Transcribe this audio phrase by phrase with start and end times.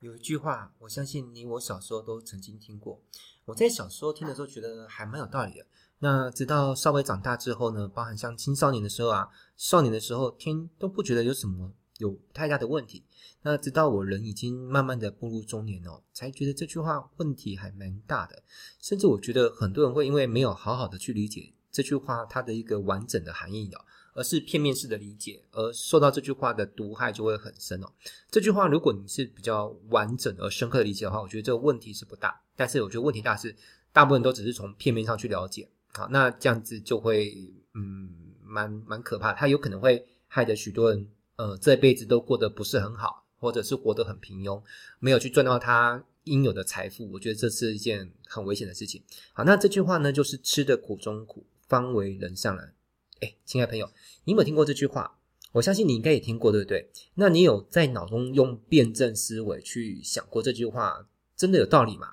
[0.00, 3.00] 有一句话，我相信你我小时候都曾经听过。
[3.46, 5.66] 我在小时候听的时候觉得还蛮有道理的。
[6.00, 13.06] 那直到稍微长大之后呢，包含像青少年的时候啊，少年的时候听都不觉得有什么有太大的问题。
[13.40, 18.42] 那直到我人已经慢慢的步入中年哦，才觉得这句话问题还蛮大的。
[18.78, 23.80] 甚至我觉得很多人会因为没有好好的去理解这句话它的一个完整的含义哦。
[24.16, 27.86] 而是片面式的理解，而受到这句话的毒害就会很深哦。
[28.30, 32.40] 这句话如果你是比较完整而深刻的理解的话，我觉得这个问题是不大。
[32.56, 33.54] 但是我觉得问题大是
[33.92, 37.36] 大部分都只是从片面上去了解，好，那这样子就会
[37.74, 38.08] 嗯
[38.42, 39.34] 蛮蛮可怕。
[39.34, 41.06] 它有可能会害得许多人
[41.36, 44.62] 呃这辈子都过得不是很好，或者是活得很平庸，
[44.98, 47.10] 没有去赚到他应有的财富。
[47.12, 49.02] 我觉得这是一件很危险的事情。
[49.34, 52.72] 好，那这句话呢，就是吃得苦中苦，方为人上人。
[53.20, 53.90] 哎，亲爱朋友，
[54.24, 55.18] 你有没有听过这句话？
[55.52, 56.90] 我相信你应该也听过，对不对？
[57.14, 62.08] 那你有在脑中用辩证思维去想过这句话真的有道理吗？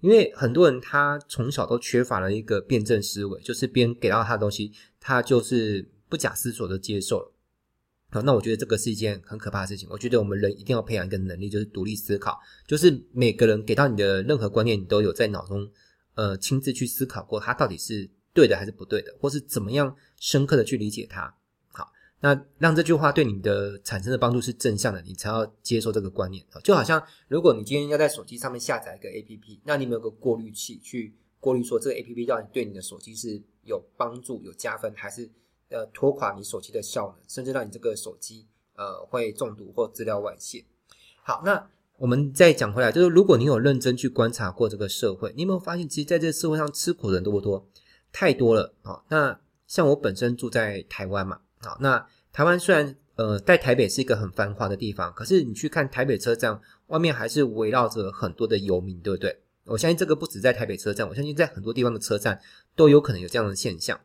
[0.00, 7.32] 因为很多人他从小都缺乏了一个辩证思维，就是别人给到他的东西，他就是不假思索的接受了。
[8.10, 9.88] 好，那我觉得这个是一件很可怕的事情。
[9.90, 15.68] 我觉得我们人一定要培养一个能力，就是独立思考，就是每个人给到你的任何观念，你都有在脑中
[16.14, 21.34] 呃亲自去思考过，它到底是对的还是不对的，或是怎么样深刻的去理解它。
[21.68, 26.44] 好，那让这句话对你的产生的帮助是正向的，你才要接受这个观念。
[26.62, 35.30] 就好像如果你今天要在手机上面下载一个 APP，那你有没有个过滤器去过滤说这个 APP 到底对你的手机是有帮助、有加分，还是
[35.70, 40.62] 呃拖垮你手机的效能，甚至让你这个手机呃会中毒或资料外泄？
[41.22, 47.66] 好，那我们再讲回来，就是如果你有认真去观察过这个社会，你有没有发现，其实在这个社会上吃苦的人多不多？
[48.18, 49.02] 太多了啊！
[49.10, 59.38] 那像我本身住在台湾嘛，好，那台湾虽然呃在台北是一个很繁华的地方，可是你去看台北车站外面还是围绕着很多的游民，对不对？
[59.66, 62.40] 我相信这个不止在台北车站，我相信在很多地方的车站
[62.74, 64.00] 都有可能有这样的现象。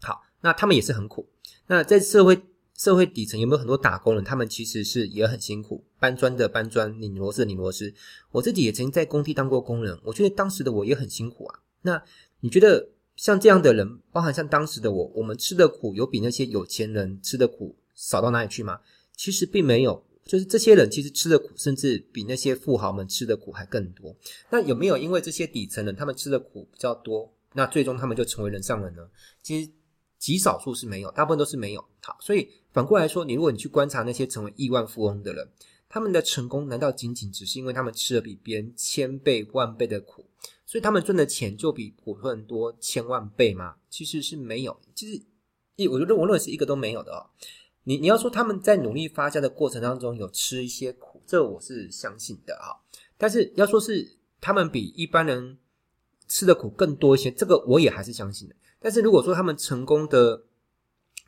[0.00, 1.28] 好，那他们也是很苦。
[1.68, 2.42] 那在社会
[2.76, 4.24] 社会底层有没有很多打工人？
[4.24, 7.94] 他们其实是也很辛苦，搬砖的搬砖，拧螺丝的拧螺丝。
[8.32, 11.60] 我自己也曾经在工地当过工人，我觉得当时的我也很辛苦啊。
[11.82, 12.02] 那
[12.40, 12.88] 你觉得？
[13.20, 18.80] 像这样的人，包含像当时的我，我们吃的苦有比那些有钱人吃的苦少到哪里去吗？
[19.14, 24.16] 其实并没有，就是这些人其实吃的苦，甚至比那些富豪们吃的苦还更多。
[24.48, 29.06] 那有没有因为这些底层人他们吃的苦比较多，那最终他们就成为人上人呢？
[29.42, 29.70] 其实
[30.18, 31.84] 极少数是没有，大部分都是没有。
[32.00, 35.46] 好，所以反过来说，你如果你去观察那些成为亿万富翁的人，
[35.90, 40.24] 他们的成功难道仅仅只是因为他们吃了比别人千倍万倍的苦？
[40.70, 43.74] 所以他们赚的钱就比普通人多千万倍吗？
[43.88, 45.20] 其实是没有，其实
[45.74, 47.26] 一我觉得我认为是一个都没有的哦。
[47.82, 52.80] 你你要说他们在努力发家的过程当中有吃一些苦，这我是相信的哈。
[53.18, 55.58] 但是要说是他们比一般人
[56.28, 58.54] 吃的苦更多一些，这个我也还是相信的。
[58.78, 60.44] 但是如果说他们成功的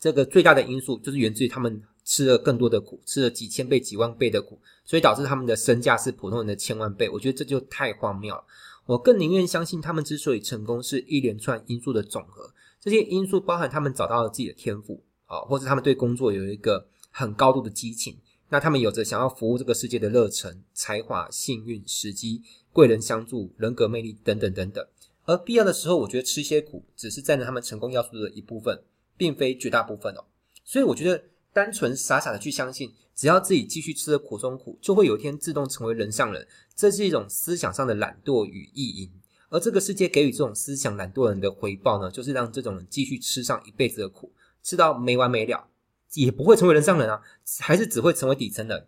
[0.00, 8.44] 这个最大的因素就是源自于他们吃了更多的苦，吃了几千倍、几万倍的苦，所以导致他们的身价是普通人的千万倍，我觉得这就太荒谬了。
[8.86, 12.54] 我更宁愿相信，他们之所以成功，是一连串因素的总和。
[12.80, 18.16] 这些因素包含他们找到了自己的天赋，啊，或者他们对工作有一个很高度的激情。
[18.50, 22.42] 那他们有着想要服务这个世界的热忱、才华、幸运、时机、
[22.72, 24.86] 贵人相助、人格魅力等等等等。
[25.24, 28.80] 而必要的时候，我觉得吃些苦，只是占了他们成功要素的一部分，
[29.16, 30.24] 并非绝大部分哦。
[30.64, 31.24] 所以我觉得。
[31.56, 39.10] 单纯傻傻的去相信，只要自己继续吃的苦中苦，就会有一天自动成为人上人，这是一种思想上的懒惰与意淫。
[39.48, 44.30] 而这个世界给予这种思想懒惰人的回报呢，就是让这种人继续吃上一辈子的苦，
[44.62, 45.66] 吃到没完没了，
[46.12, 47.22] 也不会成为人上人啊，
[47.60, 48.86] 还是只会成为底层人。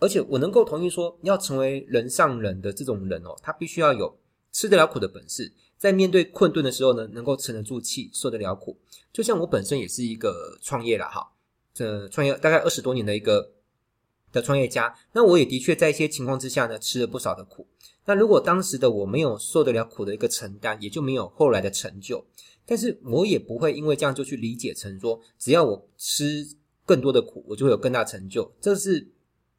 [0.00, 4.18] 而且我能够同意说，要成为人上人的这种人哦，他必须要有
[4.50, 8.76] 吃得了苦的本事，在面对困顿的时候呢，能够沉得住气，受得了苦。
[9.12, 11.30] 就像我本身也是一个创业啦，哈。
[11.74, 13.52] 这创业大概二十多年的一个
[14.32, 17.66] 的创业家，那我也的确在一些情况之下呢，吃了不少的苦。
[18.04, 22.26] 那如果当时的我没有受得了苦的一个承担，也就没有后来的成就。
[22.66, 26.46] 但是我也不会因为这样就去理解成说，只要我吃
[26.84, 28.52] 更多的苦，我就会有更大成就。
[28.60, 29.08] 这是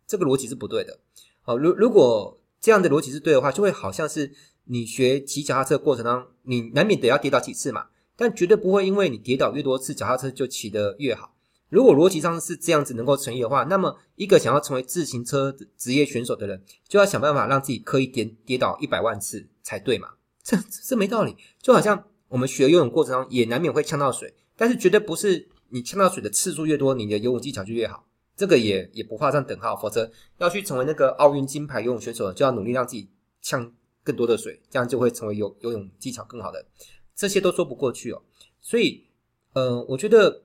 [0.05, 0.99] 这个逻辑是不对的。
[1.41, 4.31] 好，如如果这样的逻辑是对的话，就会好像是
[4.65, 11.33] 你学骑脚踏车过程当中，你难免得要跌倒几次嘛，但绝对不会因为你跌倒越多次，脚踏车就骑得越好。
[11.69, 20.09] 如果逻辑上是这样子能够成立的话，那么一个想要成为自行车职业选手的人，就要想办法让自己刻意跌跌倒一百万次才对嘛？
[20.43, 21.35] 这这没道理。
[21.61, 28.05] 就好像我们学游泳过程中也难免会呛到水，但是绝对不是你呛到水的次数越多，你的游泳技巧就越好。
[28.35, 33.09] 这个也也不画上等号，否则要去成为那个奥运金牌游泳选手，就要努力让自己
[33.41, 33.71] 呛
[34.01, 36.65] 更多的水，这样就会成为游游泳技巧更好的，
[37.13, 38.21] 这些都说不过去哦。
[38.61, 39.05] 所以，
[39.53, 40.43] 呃，我觉得，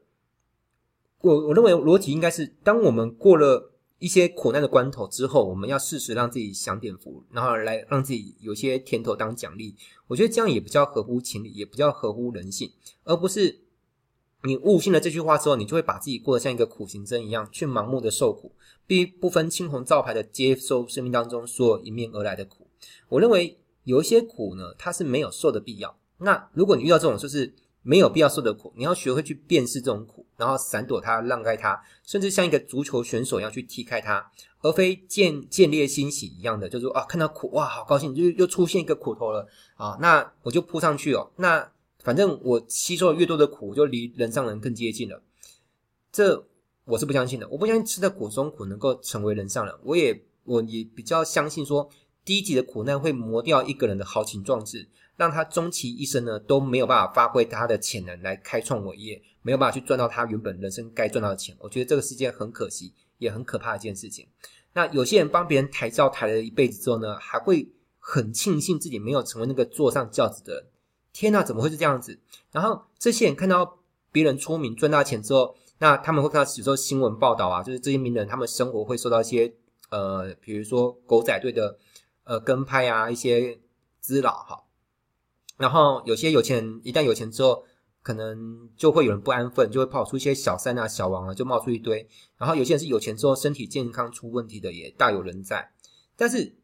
[1.25, 9.75] 我我认为逻辑应该是，当我们过了一些苦难的关头之后，我们要适时让自己享点福，然后来让自己有些甜头当奖励。
[10.07, 12.71] 我觉得这样也比较合乎情理，也比较合乎人性，
[13.05, 13.61] 而不是。
[14.47, 18.53] 你悟性了这句话之后，你就会把自己过得像一个苦行僧一样，去盲目的受苦，
[18.87, 22.67] 必不分青红皂白的接受生命当中所有迎面而来的苦。
[23.09, 25.97] 我认为有一些苦呢，它是没有受的必要。
[26.19, 27.55] 那如果你遇到这种就是
[27.85, 34.29] 没有必要受的苦，你要学会去辨识这种苦，然后闪躲它、让开它，甚至像一个足球选手一样去踢开它，
[34.63, 39.47] 而非见见猎欣喜一样的，就是说啊，看到苦哇，好高兴，就又出现一个苦头了
[39.77, 41.71] 啊，那我就扑上去哦，那。
[42.03, 45.23] 反正我吸收了越多的苦，就离人上人更接近了。
[46.13, 46.47] 这
[46.85, 47.49] 我是不相信的。
[47.49, 49.75] 我不相信吃的苦中苦能够成为人上人。
[49.83, 51.89] 我也我也比较相信说，
[52.23, 54.87] 低级的苦难会磨掉一个人的豪情壮志，
[55.17, 61.57] 让他终其一生呢都没有办法发挥他的潜能来开创伟业，没有办法去赚到他原本人生该赚到的钱。
[61.61, 64.27] 我觉得这个是件很可惜也很可怕的一件事情。
[64.73, 67.69] 那有些人帮别人抬轿抬了一辈子之后呢，还会
[67.99, 70.67] 很庆幸自己没有成为那个坐上轿子的人。
[71.13, 72.19] 天呐，怎么会是这样子？
[72.51, 73.79] 然后这些人看到
[74.11, 79.55] 别人出名赚大钱之后，那他们会看到有时候新闻报道啊，就是这些名人他们生活会受到一些
[79.91, 81.79] 呃，比如说狗仔队的
[82.25, 83.61] 呃跟拍啊，一些
[84.01, 84.61] 滋扰哈。
[85.57, 87.65] 然后有些有钱人一旦有钱之后，
[88.03, 92.09] 可能就会有人不安分，就会跑出一些小三啊、小王啊，就冒出一堆。
[92.39, 95.71] 然后有些人是有钱之后身体健康出问题的，也大有人在。
[96.17, 96.55] 但是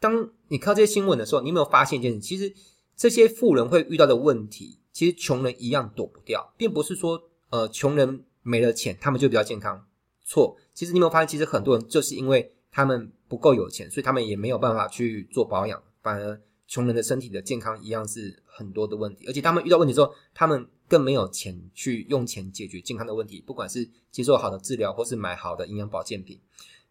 [0.00, 2.20] 当你看这些新闻的时候，你有没有发现一件事？
[2.20, 2.54] 其实。
[2.98, 7.20] 这些富人会遇到的问题，其实穷人一样躲不掉，并不是说，
[7.50, 9.84] 呃，穷人没了钱，他们就比较健康。
[10.24, 19.26] 错，其实你有没有发现，其实很多人就是因为他们不够有钱，所以他们也没有办法去做保养，反而穷人的身体的健康一样是很多的问题。
[19.26, 26.40] 而且他们遇到问题之后，他们更没有钱去用钱解决健康的问题，不管是接受好的治疗，或是买好的营养保健品。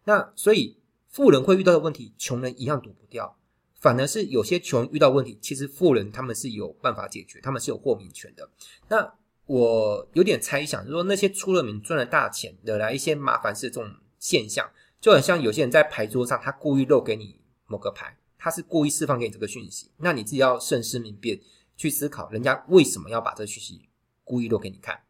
[0.04, 0.78] 那所以，
[1.08, 3.36] 富人会遇到的问题，穷人一样躲不掉。
[3.78, 8.48] 反而是有些穷人遇到问题，其实富人他们是有办法解决，他们是有豁免权的。
[8.88, 9.14] 那
[9.44, 13.88] 我有点猜想，就是说那些出了名赚了大钱，惹来一些麻烦事这种
[14.18, 14.68] 现象，
[15.00, 18.16] 就很像有些人在牌桌上，他故意漏给你某个牌，
[18.46, 21.40] 他是故意释放给你这个讯息，那你自己要慎思明辨，
[21.76, 23.88] 去思考人家为什么要把这个讯息
[24.22, 25.00] 故意漏给你看。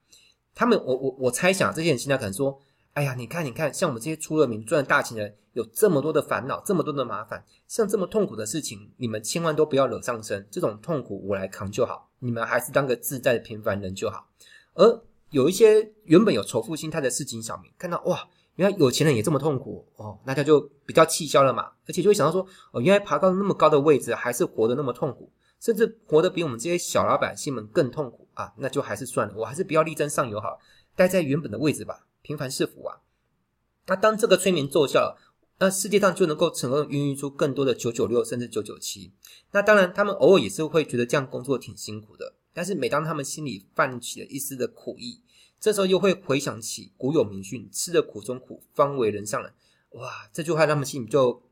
[0.54, 2.58] 他们，我我我猜想这些人现在可能说。
[2.94, 10.48] 哎呀，你看，你看，像我们这些出了名赚大钱的人，有这么多的烦恼，这么多的麻烦，像这么痛苦的事情，你们千万都不要惹上身。
[10.50, 14.30] 这种痛苦我来扛就好，你们还是当个自在的平凡人就好。
[14.72, 25.30] 而有一些原本有仇富心态的市井小民，看到哇，原来有钱人也这么痛苦哦，那他就比较气消了嘛，而且就会想到说，哦，原来爬到那么高的位置，还是活得那么痛苦，
[25.60, 30.58] 甚至活得比我们这些小老百姓们更痛苦啊，那就还是算了，我还是不要力争上游好，
[30.94, 32.06] 待在原本的位置吧。
[32.22, 32.98] 平凡是福啊！
[33.86, 35.16] 那当这个催眠奏效了，
[35.60, 39.12] 那世界上就能够成功孕育出更多的九九六甚至九九七。
[39.52, 42.34] 那当然，他们偶尔也是会觉得这样工作挺辛苦的。
[42.52, 45.20] 但是每当他们心里泛起了一丝的苦意，
[45.60, 49.52] 这时候又会回想起古有名训：“吃的苦中苦，方为人上人。”
[49.92, 51.42] 哇，这句话他们心里就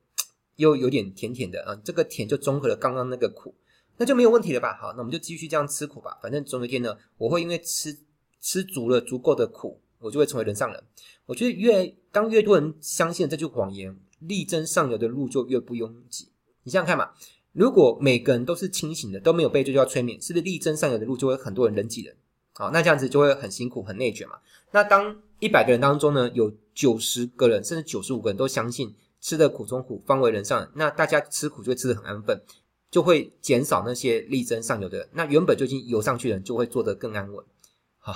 [0.57, 1.75] 又有点甜甜的啊！
[1.85, 3.55] 这个甜就综合了刚刚那个苦，
[3.97, 4.77] 那就没有问题了吧？
[4.81, 6.19] 好，那我们就继续这样吃苦吧。
[6.23, 7.99] 反正总有一天呢，我会因为吃
[8.41, 9.81] 吃足了足够的苦。
[10.01, 10.85] 我就会成为人上人。
[11.25, 16.29] 我觉得越当越多人相信这句谎言，力争上游的路就越不拥挤。
[16.65, 17.15] 你想想看嘛，
[17.53, 22.15] 如果每个人都是清醒的，都没有被这句话催眠，是不是力争上游的路就会很多人人挤人？
[22.55, 24.37] 好，那这样子就会很辛苦、很内卷嘛。
[24.71, 32.41] 那当一百个人当中呢，有九十个人甚至九十五个人都相信吃的苦中苦，方为人上，那大家吃苦就会吃得很安分，
[32.91, 35.09] 就会减少那些力争上游的人。
[35.13, 37.45] 那原本就已经游上去的人就会做得更安稳。
[37.99, 38.15] 好，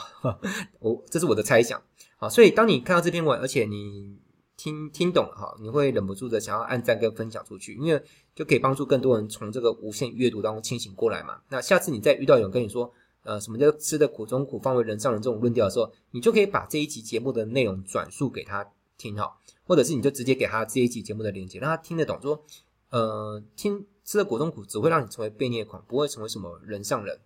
[0.78, 1.83] 我这是我的猜想。
[2.16, 4.18] 好，所以当你看到这篇文，而且你
[4.57, 8.02] 听听懂了哈，你会忍不住的想要按赞跟分享出去，因为
[8.35, 11.40] 就可以帮助更多人从这个无限阅读当中清醒过来嘛。
[11.49, 12.92] 那下次你再遇到有人跟你说，
[13.29, 18.67] 呃，什么叫吃的苦中苦，方为人上人这种论调的时候，你就可以把这一集节目的内容转述给他
[18.97, 22.43] 听哈，或者是你就直接给他这一集节目的链接，让他听得懂，说，
[22.89, 27.19] 呃，听吃的苦中苦只会让你成为被虐狂，不会成为什么人上人。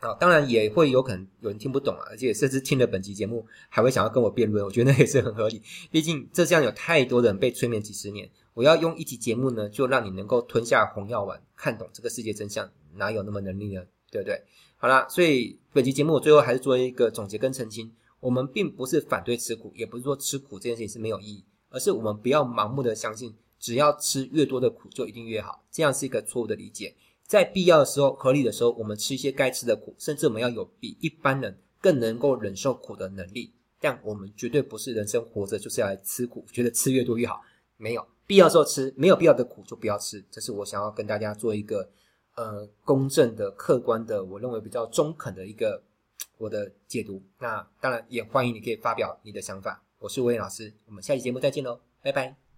[0.00, 5.62] 啊，当然也会有可能有人听不懂啊，而且甚至听了本期节目还会想要跟我辩论，我觉得那也是很合理。
[5.90, 13.82] 毕竟这这样有太多人被催眠几十年，我要用一集节目呢，就让你能够吞下红药丸，看懂这个世界真相，哪有那么能力呢？
[14.12, 14.40] 对不对？
[14.76, 17.90] 好啦，所以本期节目最后还是做一个总结跟澄清。
[18.20, 26.94] 我们并不是反对吃苦，也不是说吃苦这件事情是没有意义，而是我们不要盲目的相信，只要吃越多的苦就一定越好，这样是一个错误的理解。
[27.26, 33.52] 在必要的时候、合理的时候，我们吃一些该吃的苦，甚至我们要有比一般人更能够忍受苦的能力。
[33.80, 37.40] 但我们绝对不是人生活着就是要来吃苦，觉得吃越多越好。
[37.76, 40.24] 没有必要时候吃，没有必要的苦就不要吃。
[40.30, 41.90] 这是我想要跟大家做一个
[42.34, 45.82] 呃公正的、客观的，我认为比较中肯的一个
[46.38, 47.22] 我的解读。
[47.38, 49.82] 那当然也欢迎你可以发表你的想法。
[49.98, 52.51] 我是威廉老师，我们下期节目再见喽，拜拜。